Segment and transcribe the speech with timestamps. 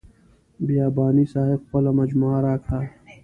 [0.65, 2.81] بیاباني صاحب خپله مجموعه راکړه.